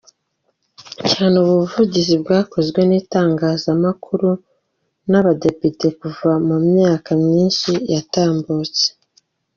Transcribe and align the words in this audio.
Cyane 1.09 1.35
ubu 1.41 1.53
buvugizi 1.63 2.15
bwakozwe 2.23 2.79
n’ 2.89 2.91
itangazamakuru 3.01 4.29
n’ 5.09 5.13
abadepite 5.19 5.87
kuva 5.99 6.31
mu 6.47 6.57
myaka 6.69 7.09
myinshi 7.23 7.71
yatambutse. 7.93 8.85